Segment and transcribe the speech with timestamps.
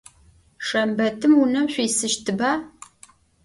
[0.65, 2.51] Şşembetım vunem vuisıştıba?